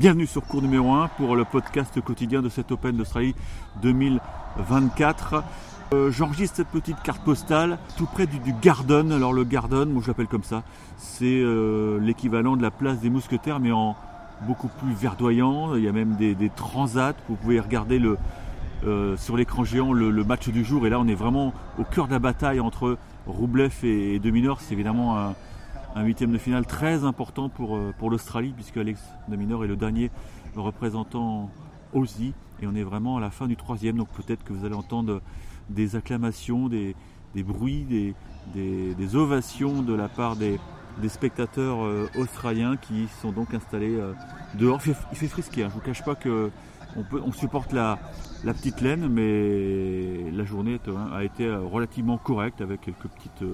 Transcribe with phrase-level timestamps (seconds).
[0.00, 3.34] Bienvenue sur cours numéro 1 pour le podcast quotidien de cet Open d'Australie
[3.82, 5.44] 2024.
[5.92, 9.12] Euh, J'enregistre cette petite carte postale tout près du, Garden.
[9.12, 10.62] Alors le Garden, moi je l'appelle comme ça,
[10.96, 13.94] c'est euh, l'équivalent de la place des mousquetaires mais en
[14.46, 15.74] beaucoup plus verdoyant.
[15.74, 17.12] Il y a même des, transats.
[17.28, 18.16] Vous pouvez regarder le,
[18.86, 20.86] euh, sur l'écran géant le, match du jour.
[20.86, 22.96] Et là on est vraiment au cœur de la bataille entre
[23.26, 24.20] Roublev et, et.
[24.60, 25.34] C'est évidemment un,
[25.94, 29.68] un huitième de finale très important pour, euh, pour l'Australie, puisque Alex de Minor est
[29.68, 30.10] le dernier
[30.56, 31.50] représentant
[31.92, 32.32] Aussie.
[32.62, 35.20] Et on est vraiment à la fin du troisième, donc peut-être que vous allez entendre
[35.68, 36.94] des acclamations, des,
[37.34, 38.14] des bruits, des,
[38.54, 40.58] des, des, ovations de la part des,
[41.08, 44.12] spectateurs euh, australiens qui sont donc installés euh,
[44.54, 44.80] dehors.
[44.84, 45.68] Il fait, il frisqué, hein.
[45.70, 46.50] je ne vous cache pas que
[46.96, 47.98] on, peut, on supporte la,
[48.44, 50.78] la, petite laine, mais la journée
[51.14, 53.44] a été relativement correcte avec quelques petites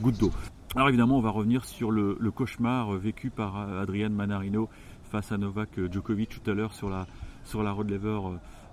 [0.00, 0.30] gouttes d'eau.
[0.76, 4.68] Alors évidemment, on va revenir sur le, cauchemar vécu par Adrian Manarino
[5.10, 7.06] face à Novak Djokovic tout à l'heure sur la,
[7.44, 8.20] sur Rod Lever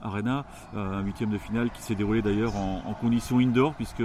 [0.01, 4.03] Arena, un huitième de finale qui s'est déroulé d'ailleurs en, conditions indoor puisque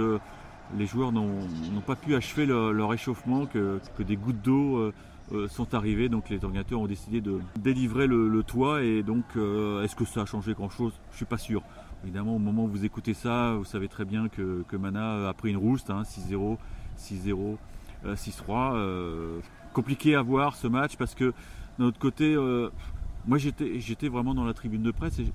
[0.77, 1.41] les joueurs n'ont
[1.85, 4.93] pas pu achever leur, échauffement, que, des gouttes d'eau
[5.33, 9.83] euh, sont arrivées, donc les organisateurs ont décidé de délivrer le, toit et donc euh,
[9.83, 10.93] est-ce que ça a changé grand-chose?
[11.11, 11.63] Je suis pas sûr.
[12.05, 15.33] Évidemment, au moment où vous écoutez ça, vous savez très bien que, que Mana a
[15.33, 16.57] pris une rouste, hein, 6-0,
[16.97, 17.57] 6-0.
[18.05, 18.75] 6-3.
[18.75, 19.39] Euh,
[19.73, 21.33] compliqué à voir ce match parce que
[21.77, 22.69] d'un autre côté, euh,
[23.27, 25.31] moi j'étais, j'étais vraiment dans la tribune de presse et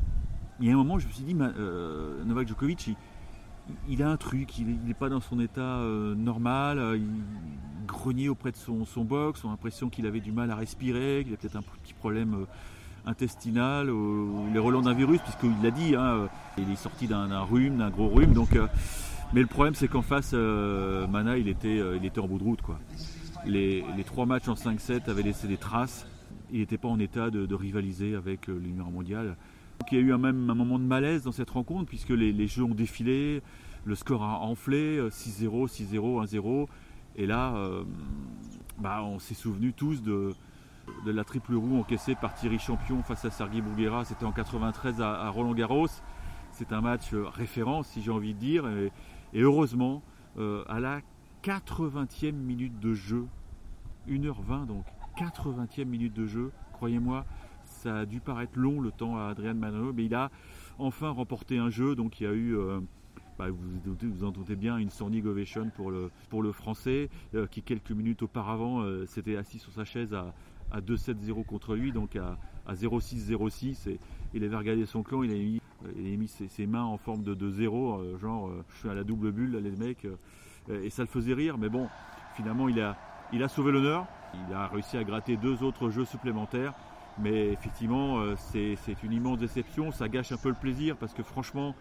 [0.60, 2.90] il y a un moment je me suis dit, euh, Novak Djokovic,
[3.88, 8.52] il, a un truc, il n'est pas dans son état euh, normal, il grognait auprès
[8.52, 11.36] de son, son box, on a l'impression qu'il avait du mal à respirer, qu'il a
[11.36, 12.46] peut-être un petit problème
[13.06, 13.90] intestinal,
[14.52, 18.08] les relents d'un virus, puisqu'il l'a dit, hein, il est sorti d'un rhume, d'un gros
[18.08, 18.56] rhume, donc
[19.32, 22.38] mais le problème, c'est qu'en face, euh, Mana, il était, euh, il était en bout
[22.38, 22.62] de route.
[22.62, 22.78] Quoi.
[23.46, 26.06] Les, les trois matchs en 5-7 avaient laissé des traces.
[26.52, 29.36] Il n'était pas en état de, rivaliser avec euh, le numéro mondial.
[29.90, 32.74] Il y a eu un, moment de malaise dans cette rencontre, puisque les, jeux ont
[32.74, 33.42] défilé,
[33.84, 36.66] le score a enflé, 6-0, 6-0, 1-0.
[37.16, 37.54] Et là,
[38.78, 40.32] bah, on s'est souvenu tous de,
[41.04, 44.04] la triple roue encaissée par Thierry Champion face à Sergei Bouguera.
[44.04, 45.88] C'était en 93 à, à Roland Garros.
[46.52, 48.64] C'est un match référence, si j'ai envie de dire.
[49.34, 50.02] Et heureusement,
[50.38, 51.00] euh, à la
[51.42, 53.26] 80e minute de jeu,
[54.08, 54.84] 1h20 donc,
[55.18, 57.26] 80e minute de jeu, croyez-moi,
[57.64, 60.30] ça a dû paraître long le temps à Adrian Manero, mais il a
[60.78, 62.56] enfin remporté un jeu, donc il y a eu...
[62.56, 62.80] Euh,
[63.36, 67.48] bah, vous, vous en doutez bien, une standing ovation pour le, pour le français, euh,
[67.48, 70.32] qui quelques minutes auparavant s'était assis sur sa chaise à,
[70.70, 73.98] à 2-7-0 contre lui, donc à, à 0-6-0-6, et
[74.34, 75.60] il avait regardé son clan, il avait mis
[75.96, 78.88] il a mis ses, mains en forme de, de zéro, euh, genre euh, je suis
[78.88, 81.88] à la double bulle, les mecs, euh, et ça le faisait rire, mais bon,
[82.34, 82.96] finalement il a,
[83.32, 84.06] il a sauvé l'honneur,
[84.48, 86.74] il a réussi à gratter deux autres jeux supplémentaires,
[87.18, 91.74] mais effectivement c'est une immense déception, ça gâche un peu le plaisir, parce que franchement,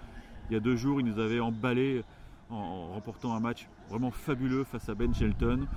[0.50, 2.04] il y a deux jours, il nous avait emballé
[2.50, 5.68] en, remportant un match vraiment fabuleux face à Ben Shelton.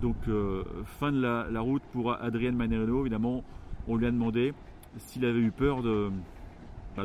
[0.00, 0.64] Donc euh,
[0.98, 3.42] fin de la, la, route pour Adrien Manerino, évidemment,
[3.86, 4.54] on lui a demandé
[4.98, 6.10] s'il avait eu peur de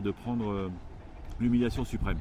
[0.01, 0.69] de prendre euh,
[1.39, 2.17] l'humiliation suprême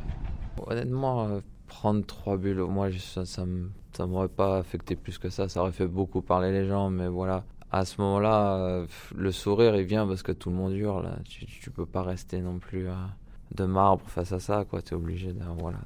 [0.66, 3.44] Honnêtement, euh, prendre trois bulles, moi, ça, ça,
[3.92, 5.48] ça m'aurait pas affecté plus que ça.
[5.48, 7.44] Ça aurait fait beaucoup parler les gens, mais voilà.
[7.70, 11.10] À ce moment-là, euh, le sourire, il vient parce que tout le monde hurle.
[11.24, 12.86] Tu, tu peux pas rester non plus
[13.54, 14.82] de marbre face à ça, quoi.
[14.82, 15.40] Tu es obligé de.
[15.58, 15.78] Voilà.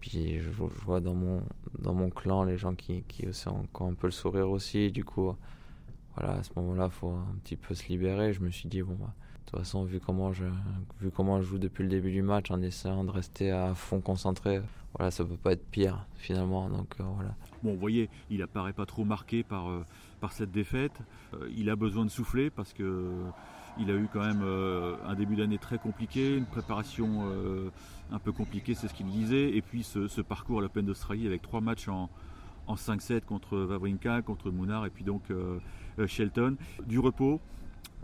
[0.00, 0.50] Puis je,
[0.84, 1.42] vois dans mon,
[1.78, 4.90] dans mon clan les gens qui, qui ont encore un peu le sourire aussi.
[4.90, 5.34] Du coup,
[6.16, 8.32] voilà, à ce moment-là, il faut un petit peu se libérer.
[8.32, 9.12] Je me suis dit, bon, bah,
[9.44, 10.44] de toute façon, vu comment, je,
[11.00, 14.00] vu comment je joue depuis le début du match, en essayant de rester à fond
[14.00, 14.60] concentré,
[14.96, 16.68] voilà, ça peut pas être pire finalement.
[16.68, 17.34] Donc euh, voilà.
[17.62, 19.84] Bon, vous voyez, il apparaît pas trop marqué par, euh,
[20.20, 20.98] par cette défaite.
[21.34, 23.10] Euh, il a besoin de souffler parce que
[23.76, 24.44] il a eu quand même
[25.04, 27.24] un début d'année très compliqué, une préparation
[28.12, 31.26] un peu compliquée, c'est ce qu'il disait, et puis ce, ce parcours à l'Open d'Australie
[31.26, 32.08] avec trois matchs en,
[32.68, 35.24] en 5-7 contre Wawrinka, contre Mounard et puis donc
[36.06, 36.54] Shelton.
[36.86, 37.40] Du repos,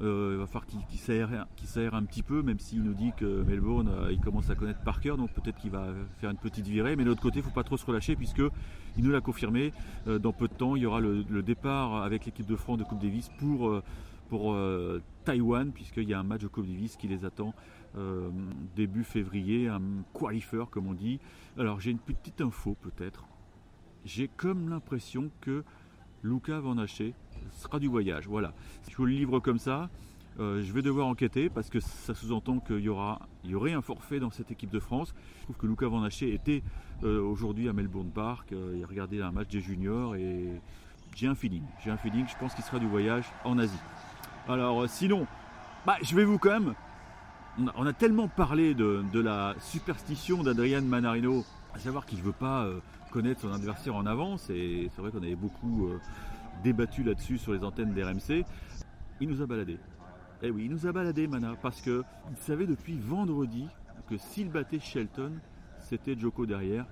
[0.03, 3.43] euh, il va falloir qu'il qu s'aère un petit peu, même s'il nous dit que
[3.43, 5.89] Melbourne, euh, il commence à connaître par cœur, donc peut-être qu'il va
[6.19, 6.97] faire une petite virée.
[6.97, 8.43] Mais de l'autre côté, il ne faut pas trop se relâcher, puisque
[8.97, 9.73] il nous l'a confirmé.
[10.07, 12.85] Euh, dans peu de temps, il y aura le, départ avec l'équipe de France de
[12.85, 13.81] Coupe Davis pour,
[14.29, 14.57] pour
[15.25, 17.55] Taïwan, puisqu'il y a un match de Coupe Davis qui les attend
[18.77, 19.81] début février, un
[20.13, 21.19] qualifier comme on dit.
[21.59, 23.25] Alors j'ai une petite info peut-être.
[24.05, 25.65] J'ai comme l'impression que
[26.23, 27.15] Luca Van Haché
[27.53, 28.27] sera du voyage.
[28.27, 28.53] Voilà.
[28.83, 29.89] Si je vous le livre comme ça,
[30.39, 33.73] euh, je vais devoir enquêter parce que ça sous-entend qu'il y, aura, il y aurait
[33.73, 35.15] un forfait dans cette équipe de France.
[35.39, 36.63] Je trouve que Luca Van Haché était
[37.03, 38.53] euh, aujourd'hui à Melbourne Park.
[38.53, 40.47] Euh, il a regardé un match des juniors et
[41.15, 41.65] j'ai un feeling.
[41.85, 43.81] J'ai un feeling, je pense qu'il sera du voyage en Asie.
[44.49, 45.27] Alors sinon,
[45.87, 46.75] Bah, je vais vous quand même.
[47.77, 51.45] On a, tellement parlé de, la superstition d'Adrian Manarino,
[51.75, 52.67] à savoir qu'il ne veut pas
[53.11, 55.99] connaître son adversaire en avance, et c'est vrai qu'on avait beaucoup euh,
[56.63, 58.45] débattu là-dessus sur les antennes d'RMC.
[59.21, 59.79] Il nous a baladé.
[60.43, 62.03] Eh oui, il nous a baladé, Mana, parce qu'il
[62.37, 63.67] savait depuis vendredi
[64.09, 65.33] que s'il battait Shelton,
[65.81, 66.87] c'était Joko derrière.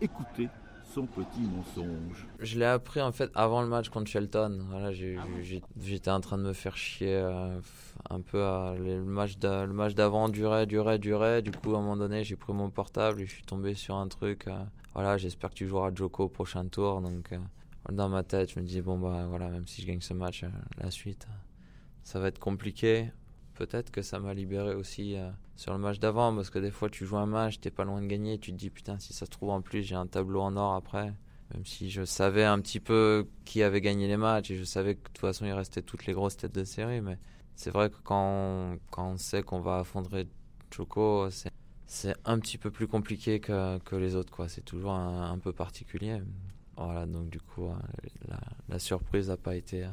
[0.00, 0.48] Écoutez
[0.92, 2.26] son petit mensonge.
[2.38, 4.66] Je l'ai appris en fait avant le match contre Shelton.
[4.70, 7.58] Voilà, j'étais en train de me faire chier euh,
[8.10, 8.38] un peu.
[8.38, 11.42] le match d'avant durait, durait, durait.
[11.42, 13.96] Du coup, à un moment donné, j'ai pris mon portable et je suis tombé sur
[13.96, 14.46] un truc.
[14.46, 14.58] Euh,
[14.94, 17.00] voilà, j'espère que tu joueras Joko au prochain tour.
[17.00, 17.38] Donc, euh,
[17.90, 20.44] dans ma tête, je me dis bon bah voilà, même si je gagne ce match,
[20.78, 21.26] la suite,
[22.02, 23.10] ça va être compliqué
[23.54, 26.90] peut-être que ça m'a libéré aussi euh, sur le match d'avant parce que des fois
[26.90, 29.26] tu joues un match, t'es pas loin de gagner, tu te dis putain si ça
[29.26, 31.12] se trouve en plus j'ai un tableau en or après.
[31.52, 34.94] Même si je savais un petit peu qui avait gagné les matchs et je savais
[34.94, 37.18] que de toute façon il restait toutes les grosses têtes de série, mais
[37.54, 40.26] c'est vrai que quand on, quand on sait qu'on va affondrer
[40.70, 41.28] Choco,
[41.86, 44.48] c'est un petit peu plus compliqué que, que les autres quoi.
[44.48, 46.20] C'est toujours un, peu particulier.
[46.76, 47.74] Voilà donc du coup euh,
[48.26, 49.88] la, la surprise n'a pas été euh,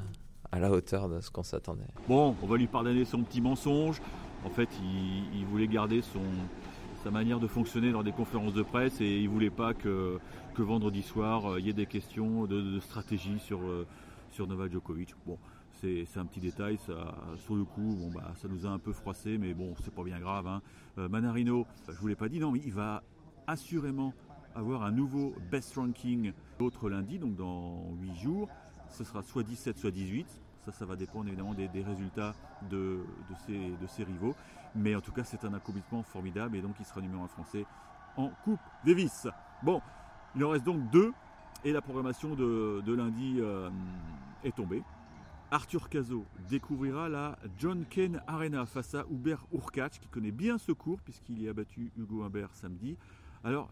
[0.52, 1.88] à la hauteur de ce qu'on s'attendait.
[2.08, 4.02] Bon, on va lui pardonner son petit mensonge.
[4.46, 4.70] En fait,
[5.34, 6.02] il, voulait garder
[7.04, 10.20] sa manière de fonctionner dans des conférences de presse et il voulait pas que,
[10.56, 13.86] que vendredi soir euh, il y ait des questions de, stratégie sur, euh,
[14.32, 15.14] sur Novak Djokovic.
[15.26, 15.38] Bon,
[15.80, 18.94] c'est un petit détail, ça, sur le coup, bon, bah, ça nous a un peu
[18.94, 20.48] froissé, mais bon, c'est pas bien grave.
[20.48, 20.62] Hein.
[20.98, 23.04] Euh, Manarino, je vous l'ai pas dit, non, mais il va
[23.48, 24.14] assurément
[24.54, 28.50] avoir un nouveau best ranking l'autre lundi, donc dans 8 jours
[28.92, 30.28] ce sera soit 17, soit 18.
[30.66, 32.34] Ça, ça va dépendre évidemment des, résultats
[32.70, 33.00] de,
[33.88, 34.36] ces, rivaux.
[34.76, 37.66] Mais en tout cas, c'est un accomplissement formidable et donc il sera numéro 1 français
[38.16, 39.28] en Coupe Davis.
[39.64, 39.82] Bon,
[40.36, 41.12] il en reste donc deux
[41.64, 43.70] et la programmation de, lundi euh,
[44.44, 44.84] est tombée.
[45.50, 50.72] Arthur Cazot découvrira la John Kane Arena face à Hubert Urkacz qui connaît bien ce
[50.72, 52.98] cours puisqu'il y a battu Hugo Humbert samedi.
[53.44, 53.70] Alors,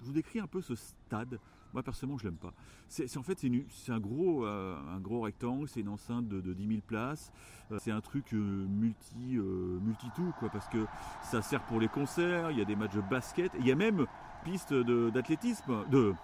[0.00, 1.38] je vous décris un peu ce stade.
[1.74, 2.54] Moi personnellement, je l'aime pas.
[2.86, 6.68] C'est en fait c'est un gros euh, un gros rectangle, c'est une enceinte de, 10
[6.68, 7.32] 000 places.
[7.72, 10.86] Euh, c'est un truc euh, multi multi tout quoi parce que
[11.24, 12.52] ça sert pour les concerts.
[12.52, 13.50] Il y a des matchs de basket.
[13.58, 14.06] Il y a même
[14.44, 16.14] piste d'athlétisme de,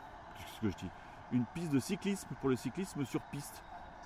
[0.54, 0.90] ce que je dis?
[1.32, 3.60] Une piste de cyclisme pour le cyclisme sur piste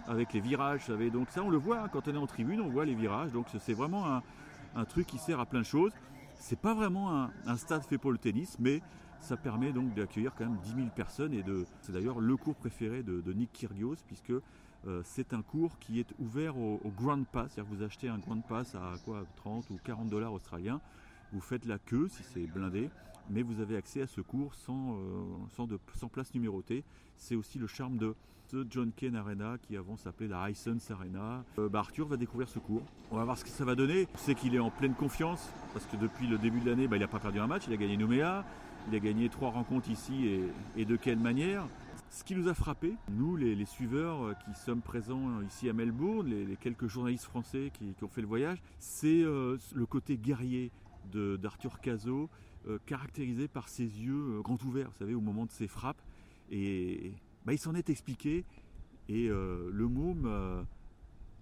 [0.06, 0.80] avec les virages.
[0.80, 2.86] Vous savez donc ça on le voit hein, quand on est en tribune, on voit
[2.86, 3.32] les virages.
[3.32, 4.22] Donc c'est vraiment un,
[4.76, 5.92] un, truc qui sert à plein de choses.
[6.38, 8.80] C'est pas vraiment un, un stade fait pour le tennis, mais
[9.20, 12.54] ça permet donc d'accueillir quand même 10 000 personnes et de, c'est d'ailleurs le cours
[12.54, 14.32] préféré de, Nick Kyrgios puisque
[14.86, 18.18] euh, c'est un cours qui est ouvert au, Grand Pass, c'est-à-dire que vous achetez un
[18.18, 20.80] Grand Pass à quoi 30 ou 40 dollars australiens,
[21.32, 22.90] vous faites la queue si c'est blindé,
[23.30, 25.66] mais vous avez accès à ce cours sans, euh,
[25.96, 26.84] sans, place numérotée.
[27.16, 28.14] C'est aussi le charme de
[28.50, 31.44] ce John Kane Arena qui avant s'appelait la Hisense Arena.
[31.58, 32.84] Euh, bah, Arthur va découvrir ce cours.
[33.10, 34.06] On va voir ce que ça va donner.
[34.14, 36.96] On sait qu'il est en pleine confiance parce que depuis le début de l'année, bah,
[36.96, 38.44] il n'a pas perdu un match, il a gagné Nouméa,
[38.88, 40.40] il a gagné trois rencontres ici
[40.76, 41.66] et, de quelle manière?
[42.10, 46.28] Ce qui nous a frappé, nous les, suiveurs euh, qui sommes présents ici à Melbourne,
[46.28, 50.70] les, quelques journalistes français qui, ont fait le voyage, c'est euh, le côté guerrier
[51.12, 52.30] d'Arthur Cazot,
[52.68, 56.00] euh, caractérisé par ses yeux grands ouverts, vous savez, au moment de ses frappes.
[56.50, 57.12] Et
[57.44, 58.44] bah, il s'en est expliqué.
[59.08, 60.64] Et le môme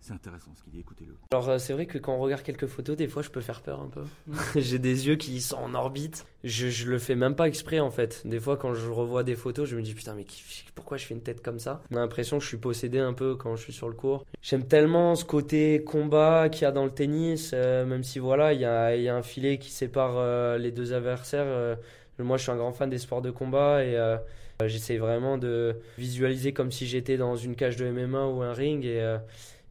[0.03, 1.15] c'est intéressant ce qu'il dit, écoutez-le.
[1.31, 3.61] Alors euh, c'est vrai que quand on regarde quelques photos, des fois je peux faire
[3.61, 4.03] peur un peu.
[4.61, 6.27] J'ai des yeux qui sont en orbite.
[6.43, 8.21] Je, je le fais même pas exprès en fait.
[8.27, 10.27] Des fois quand je revois des photos, je me dis putain mais
[10.75, 11.83] pourquoi je fais une tête comme ça?
[11.93, 14.27] On a l'impression que je suis possédé un peu quand je suis sur le court.
[14.43, 18.55] J'aime tellement ce côté combat qu'il y a dans le tennis, euh, même si voilà,
[18.55, 21.77] il y a, y a, un filet qui sépare euh, les deux adversaires.
[22.19, 23.97] moi je suis un grand fan des sports de combat et
[24.67, 28.85] j'essaie vraiment de visualiser comme si j'étais dans une cage de MMA ou un ring
[28.85, 29.19] et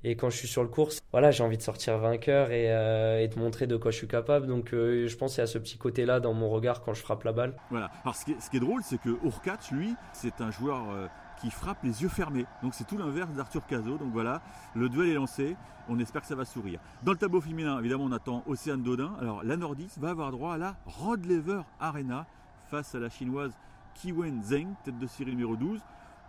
[0.03, 3.21] et quand je suis sur le course, voilà, j'ai envie de sortir vainqueur et, euh,
[3.21, 4.47] et, de montrer de quoi je suis capable.
[4.47, 7.01] Donc euh, je pense qu'il y a ce petit côté-là dans mon regard quand je
[7.01, 7.55] frappe la balle.
[7.69, 7.91] Voilà.
[8.03, 11.07] Alors ce qui est, drôle, c'est que Urkac, lui, c'est un joueur euh,
[11.39, 12.45] qui frappe les yeux fermés.
[12.63, 13.97] Donc c'est tout l'inverse d'Arthur Cazot.
[13.97, 14.41] Donc voilà,
[14.75, 15.55] le duel est lancé.
[15.87, 16.79] On espère que ça va sourire.
[17.03, 19.13] Dans le tableau féminin, évidemment, on attend Océane Dodin.
[19.19, 22.25] Alors la nordiste va avoir droit à la Rod Lever Arena
[22.71, 23.51] face à la chinoise
[23.95, 25.79] Kiwen Zheng, tête de série numéro 12.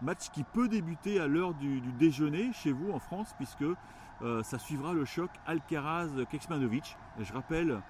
[0.03, 3.65] Match qui peut débuter à l'heure du, déjeuner chez vous en France, puisque
[4.23, 6.97] euh, ça suivra le choc Alcaraz-Keksmanovic.
[7.21, 7.81] Je rappelle,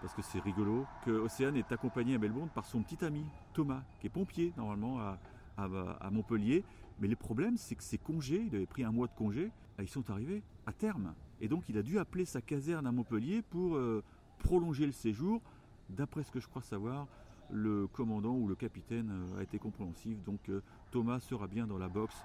[0.00, 3.82] parce que c'est rigolo, que Océane est accompagné à Melbourne par son petit ami Thomas,
[4.00, 6.64] qui est pompier normalement à, Montpellier.
[6.98, 9.88] Mais le problème, c'est que ses congés, il avait pris un mois de congé, ils
[9.88, 11.14] sont arrivés à terme.
[11.40, 14.02] Et donc il a dû appeler sa caserne à Montpellier pour euh,
[14.38, 15.40] prolonger le séjour.
[15.88, 17.06] D'après ce que je crois savoir,
[17.52, 20.22] le commandant ou le capitaine euh, a été compréhensif.
[20.24, 20.50] Donc
[20.90, 22.16] Thomas sera bien dans la boxe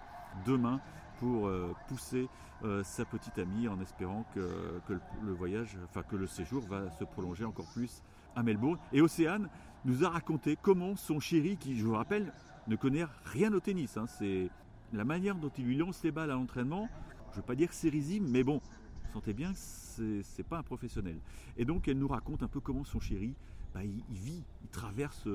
[0.45, 0.79] demain
[1.19, 2.27] pour euh, pousser
[2.63, 4.49] euh, sa petite amie en espérant que,
[5.23, 8.01] le, voyage, enfin que le séjour va se prolonger encore plus
[8.35, 8.77] à Melbourne.
[8.91, 9.49] Et Océane
[9.85, 12.33] nous a raconté comment son chéri, qui je vous rappelle,
[12.67, 14.49] ne connaît rien au tennis, hein, c'est
[14.93, 16.89] la manière dont il lui lance les balles à l'entraînement,
[17.31, 18.61] je ne veux pas dire que mais bon,
[19.13, 21.19] sentez bien que c'est pas un professionnel.
[21.57, 23.35] Et donc elle nous raconte un peu comment son chéri,
[23.75, 25.27] bah, il, vit, il traverse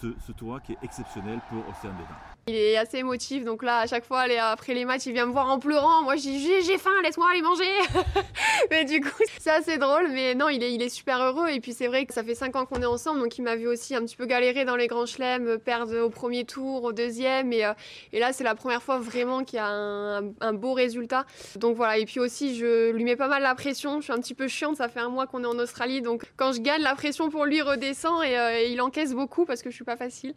[0.00, 0.32] ce, ce
[0.64, 2.32] qui est exceptionnel pour Océane Dédain.
[2.48, 5.30] Il est assez émotif, donc là, à chaque fois, après les matchs, il vient me
[5.30, 6.02] voir en pleurant.
[6.02, 7.70] Moi, je dis j'ai faim, laisse-moi aller manger.
[8.70, 10.08] mais du coup, c'est assez drôle.
[10.10, 11.50] Mais non, il est, il est super heureux.
[11.50, 13.54] Et puis c'est vrai que ça fait 5 ans qu'on est ensemble, donc il m'a
[13.54, 16.92] vu aussi un petit peu galérer dans les grands chelems, perdre au premier tour, au
[16.92, 17.52] deuxième.
[17.52, 17.74] Et, euh,
[18.12, 21.26] et là, c'est la première fois vraiment qu'il y a un, un, beau résultat.
[21.54, 21.98] Donc voilà.
[21.98, 24.00] Et puis aussi, je lui mets pas mal la pression.
[24.00, 24.78] Je suis un petit peu chiante.
[24.78, 27.44] Ça fait un mois qu'on est en Australie, donc quand je gagne, la pression pour
[27.44, 30.34] lui redescend et, euh, et il encaisse beaucoup parce que je suis pas facile.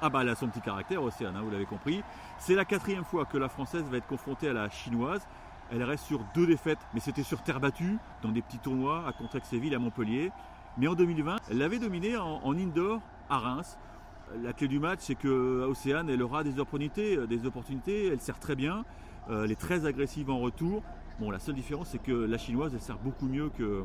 [0.00, 2.02] Ah bah elle a son petit caractère Océane, vous l'avez compris.
[2.38, 5.26] C'est la quatrième fois que la française va être confrontée à la chinoise.
[5.70, 9.12] Elle reste sur deux défaites, mais c'était sur terre battue, dans des petits tournois à
[9.12, 10.30] Contrexéville, à Montpellier.
[10.78, 13.78] Mais en 2020, elle l'avait dominée en, indoor à Reims.
[14.42, 18.08] La clé du match, c'est que Océane, elle aura des opportunités, des opportunités.
[18.08, 18.84] Elle sert très bien.
[19.30, 20.82] Euh, elle est très agressive en retour.
[21.20, 23.84] Bon, la seule différence, c'est que la chinoise, elle sert beaucoup mieux que,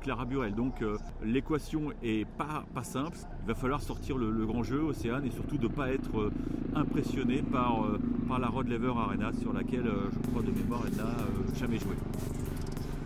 [0.00, 0.54] Clara Burel.
[0.54, 3.16] Donc, euh, l'équation est pas, pas simple.
[3.42, 6.32] Il va falloir sortir le, grand jeu, Océane, et surtout de ne pas être euh,
[6.74, 10.96] impressionné par, euh, par la Rod Lever Arena, sur laquelle, je crois de mémoire, elle
[10.96, 11.14] n'a
[11.58, 11.94] jamais joué.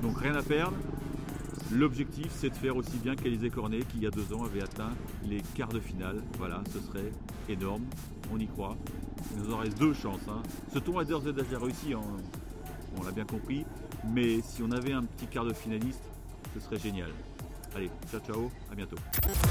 [0.00, 0.76] Donc, rien à perdre.
[1.72, 4.62] L'objectif, c'est de faire aussi bien qu'Alizé Cornet, qui il y a deux ans avait
[4.62, 4.92] atteint
[5.24, 6.22] les quarts de finale.
[6.38, 7.12] Voilà, ce serait
[7.48, 7.82] énorme.
[8.32, 8.76] On y croit.
[9.32, 10.20] Il nous en reste deux chances.
[10.28, 10.42] Hein.
[10.72, 11.92] Ce tournoi d'ores et déjà réussi.
[11.92, 12.00] Hein
[12.98, 13.64] on l'a bien compris.
[14.08, 16.02] Mais si on avait un petit quart de finaliste,
[16.54, 17.10] ce serait génial.
[17.74, 18.96] Allez, ciao ciao, à bientôt.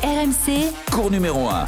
[0.02, 1.66] RMC, cours numéro 1.